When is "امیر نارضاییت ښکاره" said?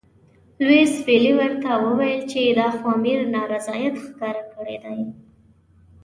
2.97-4.43